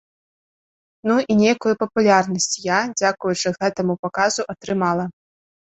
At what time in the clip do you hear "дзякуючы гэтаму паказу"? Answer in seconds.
2.97-4.51